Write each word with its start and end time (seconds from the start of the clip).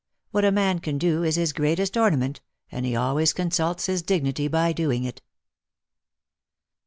What 0.31 0.43
a 0.45 0.51
man 0.51 0.79
can 0.79 0.97
do 0.97 1.21
is 1.21 1.35
his 1.35 1.53
greatest 1.53 1.95
ornament, 1.95 2.41
and 2.71 2.87
he 2.87 2.95
always 2.95 3.33
consults 3.33 3.85
his 3.85 4.01
dignity 4.01 4.47
by 4.47 4.73
doing 4.73 5.03
it." 5.03 5.21